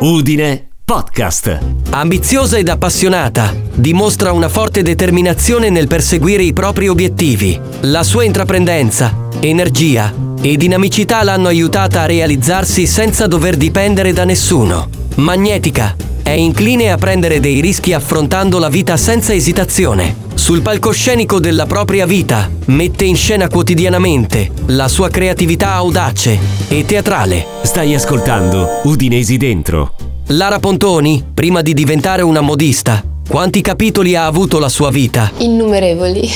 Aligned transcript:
Udine 0.00 0.68
Podcast. 0.84 1.58
Ambiziosa 1.90 2.58
ed 2.58 2.68
appassionata, 2.68 3.54
dimostra 3.74 4.32
una 4.32 4.48
forte 4.48 4.82
determinazione 4.82 5.70
nel 5.70 5.86
perseguire 5.86 6.42
i 6.42 6.52
propri 6.52 6.88
obiettivi. 6.88 7.58
La 7.82 8.02
sua 8.02 8.24
intraprendenza, 8.24 9.28
energia 9.40 10.12
e 10.42 10.56
dinamicità 10.56 11.22
l'hanno 11.22 11.48
aiutata 11.48 12.02
a 12.02 12.06
realizzarsi 12.06 12.86
senza 12.86 13.26
dover 13.26 13.56
dipendere 13.56 14.12
da 14.12 14.24
nessuno. 14.24 14.88
Magnetica, 15.16 15.96
è 16.26 16.32
incline 16.32 16.90
a 16.90 16.96
prendere 16.96 17.38
dei 17.38 17.60
rischi 17.60 17.92
affrontando 17.92 18.58
la 18.58 18.68
vita 18.68 18.96
senza 18.96 19.32
esitazione. 19.32 20.24
Sul 20.34 20.60
palcoscenico 20.60 21.38
della 21.38 21.66
propria 21.66 22.04
vita 22.04 22.50
mette 22.64 23.04
in 23.04 23.14
scena 23.14 23.46
quotidianamente 23.46 24.50
la 24.66 24.88
sua 24.88 25.08
creatività 25.08 25.74
audace 25.74 26.36
e 26.66 26.84
teatrale. 26.84 27.46
Stai 27.62 27.94
ascoltando 27.94 28.80
Udinesi 28.82 29.36
Dentro. 29.36 29.94
Lara 30.30 30.58
Pontoni, 30.58 31.24
prima 31.32 31.62
di 31.62 31.72
diventare 31.72 32.22
una 32.22 32.40
modista, 32.40 33.04
quanti 33.28 33.60
capitoli 33.60 34.16
ha 34.16 34.26
avuto 34.26 34.58
la 34.58 34.68
sua 34.68 34.90
vita? 34.90 35.30
Innumerevoli. 35.36 36.28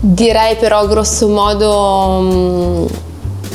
Direi 0.00 0.56
però 0.56 0.84
grosso 0.88 1.28
modo 1.28 2.90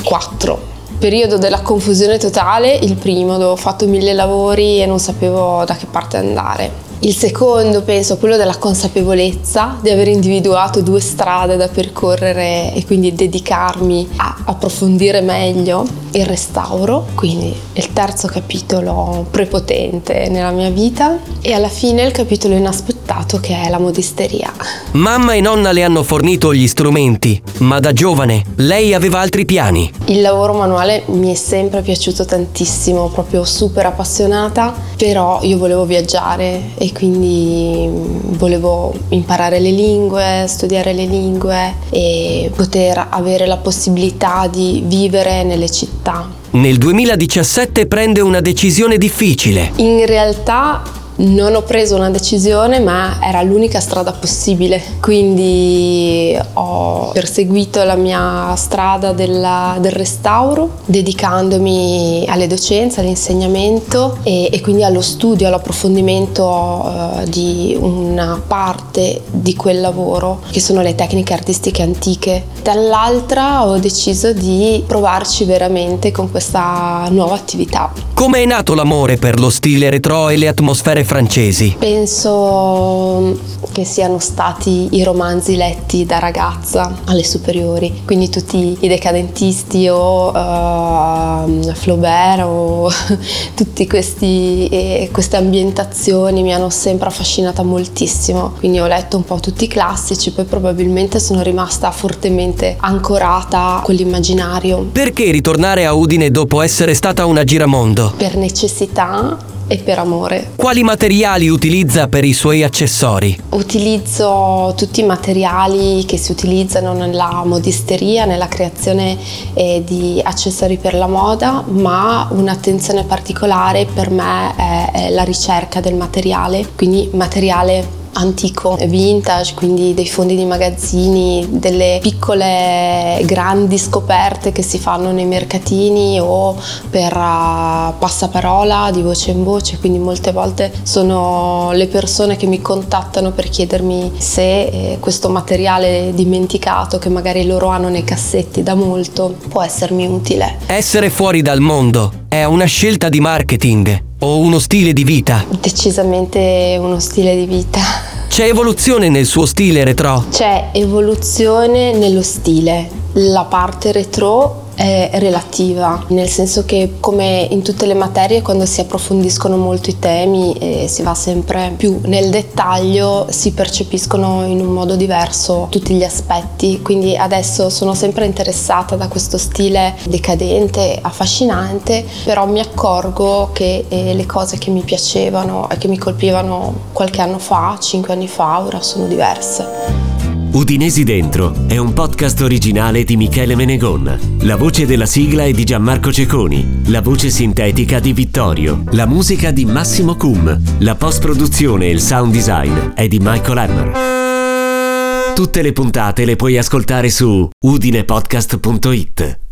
4. 0.02 0.75
Periodo 0.98 1.36
della 1.36 1.60
confusione 1.60 2.18
totale, 2.18 2.74
il 2.74 2.96
primo 2.96 3.32
dove 3.36 3.52
ho 3.52 3.56
fatto 3.56 3.86
mille 3.86 4.14
lavori 4.14 4.80
e 4.80 4.86
non 4.86 4.98
sapevo 4.98 5.62
da 5.64 5.76
che 5.76 5.86
parte 5.86 6.16
andare. 6.16 6.85
Il 7.00 7.14
secondo 7.14 7.82
penso 7.82 8.16
quello 8.16 8.36
della 8.36 8.56
consapevolezza 8.56 9.76
di 9.82 9.90
aver 9.90 10.08
individuato 10.08 10.80
due 10.80 11.00
strade 11.00 11.56
da 11.56 11.68
percorrere 11.68 12.72
e 12.74 12.84
quindi 12.86 13.14
dedicarmi 13.14 14.08
a 14.16 14.36
approfondire 14.46 15.20
meglio 15.20 15.84
il 16.12 16.24
restauro, 16.24 17.08
quindi 17.14 17.54
il 17.74 17.92
terzo 17.92 18.26
capitolo 18.26 19.26
prepotente 19.30 20.28
nella 20.30 20.50
mia 20.50 20.70
vita 20.70 21.18
e 21.42 21.52
alla 21.52 21.68
fine 21.68 22.02
il 22.02 22.12
capitolo 22.12 22.54
inaspettato 22.54 23.38
che 23.38 23.60
è 23.60 23.68
la 23.68 23.78
modisteria. 23.78 24.50
Mamma 24.92 25.34
e 25.34 25.40
nonna 25.42 25.72
le 25.72 25.82
hanno 25.82 26.02
fornito 26.02 26.54
gli 26.54 26.66
strumenti, 26.66 27.40
ma 27.58 27.78
da 27.78 27.92
giovane 27.92 28.42
lei 28.56 28.94
aveva 28.94 29.20
altri 29.20 29.44
piani. 29.44 29.92
Il 30.06 30.22
lavoro 30.22 30.54
manuale 30.54 31.02
mi 31.08 31.30
è 31.30 31.34
sempre 31.34 31.82
piaciuto 31.82 32.24
tantissimo, 32.24 33.10
proprio 33.10 33.44
super 33.44 33.84
appassionata, 33.84 34.74
però 34.96 35.40
io 35.42 35.58
volevo 35.58 35.84
viaggiare 35.84 36.70
e 36.76 36.85
quindi 36.92 37.88
volevo 38.36 38.94
imparare 39.10 39.60
le 39.60 39.70
lingue, 39.70 40.44
studiare 40.48 40.92
le 40.92 41.04
lingue 41.04 41.74
e 41.90 42.50
poter 42.54 43.06
avere 43.10 43.46
la 43.46 43.56
possibilità 43.56 44.48
di 44.50 44.82
vivere 44.86 45.42
nelle 45.42 45.70
città. 45.70 46.28
Nel 46.50 46.78
2017 46.78 47.86
prende 47.86 48.20
una 48.20 48.40
decisione 48.40 48.98
difficile. 48.98 49.72
In 49.76 50.06
realtà 50.06 50.82
non 51.16 51.54
ho 51.54 51.62
preso 51.62 51.96
una 51.96 52.10
decisione, 52.10 52.80
ma 52.80 53.18
era 53.22 53.42
l'unica 53.42 53.80
strada 53.80 54.12
possibile. 54.12 54.82
Quindi 55.00 56.36
ho 56.54 57.10
perseguito 57.12 57.82
la 57.84 57.94
mia 57.94 58.54
strada 58.56 59.12
della, 59.12 59.76
del 59.80 59.92
restauro, 59.92 60.78
dedicandomi 60.84 62.24
alle 62.28 62.46
docenze, 62.46 63.00
all'insegnamento 63.00 64.18
e, 64.22 64.50
e 64.52 64.60
quindi 64.60 64.84
allo 64.84 65.00
studio, 65.00 65.46
all'approfondimento 65.46 66.44
uh, 66.44 67.28
di 67.28 67.76
una 67.78 68.40
parte 68.46 69.22
di 69.30 69.54
quel 69.54 69.80
lavoro, 69.80 70.40
che 70.50 70.60
sono 70.60 70.82
le 70.82 70.94
tecniche 70.94 71.32
artistiche 71.32 71.82
antiche. 71.82 72.44
Dall'altra 72.62 73.66
ho 73.66 73.78
deciso 73.78 74.32
di 74.32 74.82
provarci 74.86 75.44
veramente 75.44 76.10
con 76.10 76.30
questa 76.30 77.06
nuova 77.10 77.34
attività. 77.34 77.92
Come 78.12 78.42
è 78.42 78.46
nato 78.46 78.74
l'amore 78.74 79.16
per 79.16 79.38
lo 79.38 79.50
stile 79.50 79.90
retro 79.90 80.28
e 80.30 80.36
le 80.36 80.48
atmosfere 80.48 81.04
francesi? 81.06 81.76
Penso 81.78 83.38
che 83.72 83.84
siano 83.84 84.18
stati 84.18 84.88
i 84.92 85.02
romanzi 85.02 85.56
letti 85.56 86.04
da 86.04 86.18
ragazza 86.18 87.00
alle 87.04 87.24
superiori, 87.24 88.02
quindi 88.04 88.28
tutti 88.28 88.76
i 88.80 88.88
decadentisti 88.88 89.88
o 89.88 90.28
uh, 90.28 91.72
Flaubert 91.74 92.42
o 92.42 92.90
tutte 93.54 93.86
eh, 93.86 95.08
queste 95.12 95.36
ambientazioni 95.36 96.42
mi 96.42 96.52
hanno 96.52 96.70
sempre 96.70 97.08
affascinata 97.08 97.62
moltissimo, 97.62 98.54
quindi 98.58 98.80
ho 98.80 98.86
letto 98.86 99.16
un 99.16 99.24
po' 99.24 99.38
tutti 99.40 99.64
i 99.64 99.68
classici, 99.68 100.32
poi 100.32 100.44
probabilmente 100.44 101.20
sono 101.20 101.42
rimasta 101.42 101.90
fortemente 101.90 102.76
ancorata 102.80 103.80
con 103.84 103.94
l'immaginario. 103.94 104.88
Perché 104.90 105.30
ritornare 105.30 105.86
a 105.86 105.92
Udine 105.92 106.30
dopo 106.30 106.60
essere 106.60 106.94
stata 106.94 107.26
una 107.26 107.44
giramondo? 107.44 108.14
Per 108.16 108.36
necessità 108.36 109.54
e 109.66 109.78
per 109.78 109.98
amore. 109.98 110.52
Quali 110.56 110.82
materiali 110.82 111.48
utilizza 111.48 112.08
per 112.08 112.24
i 112.24 112.32
suoi 112.32 112.62
accessori? 112.62 113.36
Utilizzo 113.50 114.74
tutti 114.76 115.00
i 115.00 115.04
materiali 115.04 116.04
che 116.04 116.16
si 116.16 116.32
utilizzano 116.32 116.92
nella 116.92 117.42
modisteria, 117.44 118.24
nella 118.24 118.48
creazione 118.48 119.16
eh, 119.54 119.82
di 119.84 120.20
accessori 120.22 120.76
per 120.76 120.94
la 120.94 121.06
moda, 121.06 121.64
ma 121.66 122.28
un'attenzione 122.30 123.04
particolare 123.04 123.86
per 123.86 124.10
me 124.10 124.54
è, 124.56 124.90
è 124.92 125.10
la 125.10 125.24
ricerca 125.24 125.80
del 125.80 125.94
materiale, 125.94 126.68
quindi 126.74 127.08
materiale 127.12 128.04
antico, 128.16 128.76
vintage, 128.86 129.54
quindi 129.54 129.94
dei 129.94 130.06
fondi 130.06 130.36
di 130.36 130.44
magazzini, 130.44 131.46
delle 131.50 131.98
piccole 132.00 133.20
grandi 133.24 133.78
scoperte 133.78 134.52
che 134.52 134.62
si 134.62 134.78
fanno 134.78 135.12
nei 135.12 135.26
mercatini 135.26 136.18
o 136.20 136.56
per 136.90 137.14
uh, 137.14 137.92
passaparola 137.98 138.90
di 138.92 139.02
voce 139.02 139.30
in 139.30 139.44
voce, 139.44 139.78
quindi 139.78 139.98
molte 139.98 140.32
volte 140.32 140.72
sono 140.82 141.72
le 141.72 141.86
persone 141.86 142.36
che 142.36 142.46
mi 142.46 142.60
contattano 142.60 143.32
per 143.32 143.48
chiedermi 143.48 144.12
se 144.16 144.62
eh, 144.66 144.96
questo 145.00 145.28
materiale 145.28 146.12
dimenticato 146.14 146.98
che 146.98 147.08
magari 147.08 147.46
loro 147.46 147.68
hanno 147.68 147.88
nei 147.88 148.04
cassetti 148.04 148.62
da 148.62 148.74
molto 148.74 149.36
può 149.48 149.62
essermi 149.62 150.06
utile. 150.06 150.58
Essere 150.66 151.10
fuori 151.10 151.42
dal 151.42 151.60
mondo 151.60 152.24
è 152.28 152.44
una 152.44 152.64
scelta 152.64 153.08
di 153.08 153.20
marketing 153.20 154.04
o 154.20 154.38
uno 154.38 154.58
stile 154.58 154.92
di 154.92 155.04
vita? 155.04 155.44
Decisamente 155.60 156.76
uno 156.80 156.98
stile 156.98 157.34
di 157.36 157.46
vita. 157.46 157.80
C'è 158.36 158.44
evoluzione 158.44 159.08
nel 159.08 159.24
suo 159.24 159.46
stile 159.46 159.82
retro? 159.82 160.26
C'è 160.30 160.68
evoluzione 160.74 161.94
nello 161.94 162.20
stile. 162.20 162.86
La 163.14 163.44
parte 163.44 163.92
retro 163.92 164.65
è 164.76 165.10
relativa, 165.14 166.04
nel 166.08 166.28
senso 166.28 166.64
che 166.66 166.96
come 167.00 167.48
in 167.50 167.62
tutte 167.62 167.86
le 167.86 167.94
materie 167.94 168.42
quando 168.42 168.66
si 168.66 168.80
approfondiscono 168.80 169.56
molto 169.56 169.88
i 169.88 169.98
temi 169.98 170.52
e 170.58 170.86
si 170.86 171.02
va 171.02 171.14
sempre 171.14 171.72
più 171.76 171.98
nel 172.04 172.28
dettaglio 172.30 173.26
si 173.30 173.52
percepiscono 173.52 174.44
in 174.44 174.60
un 174.60 174.72
modo 174.72 174.94
diverso 174.94 175.68
tutti 175.70 175.94
gli 175.94 176.04
aspetti, 176.04 176.82
quindi 176.82 177.16
adesso 177.16 177.70
sono 177.70 177.94
sempre 177.94 178.26
interessata 178.26 178.96
da 178.96 179.08
questo 179.08 179.38
stile 179.38 179.96
decadente, 180.08 180.98
affascinante, 181.00 182.04
però 182.24 182.46
mi 182.46 182.60
accorgo 182.60 183.50
che 183.52 183.86
eh, 183.88 184.14
le 184.14 184.26
cose 184.26 184.58
che 184.58 184.70
mi 184.70 184.82
piacevano 184.82 185.68
e 185.70 185.78
che 185.78 185.88
mi 185.88 185.98
colpivano 185.98 186.74
qualche 186.92 187.22
anno 187.22 187.38
fa, 187.38 187.78
cinque 187.80 188.12
anni 188.12 188.28
fa, 188.28 188.60
ora 188.60 188.82
sono 188.82 189.06
diverse. 189.06 190.15
Udinesi 190.56 191.04
Dentro 191.04 191.66
è 191.66 191.76
un 191.76 191.92
podcast 191.92 192.40
originale 192.40 193.04
di 193.04 193.18
Michele 193.18 193.54
Menegon. 193.54 194.38
La 194.40 194.56
voce 194.56 194.86
della 194.86 195.04
sigla 195.04 195.44
è 195.44 195.50
di 195.50 195.64
Gianmarco 195.64 196.10
Ceconi, 196.10 196.80
la 196.86 197.02
voce 197.02 197.28
sintetica 197.28 198.00
di 198.00 198.14
Vittorio, 198.14 198.82
la 198.92 199.04
musica 199.04 199.50
di 199.50 199.66
Massimo 199.66 200.16
Cum, 200.16 200.58
la 200.78 200.94
post-produzione 200.94 201.88
e 201.88 201.90
il 201.90 202.00
sound 202.00 202.32
design 202.32 202.94
è 202.94 203.06
di 203.06 203.18
Michael 203.20 203.58
Hammer. 203.58 205.34
Tutte 205.34 205.60
le 205.60 205.72
puntate 205.72 206.24
le 206.24 206.36
puoi 206.36 206.56
ascoltare 206.56 207.10
su 207.10 207.50
udinepodcast.it. 207.62 209.45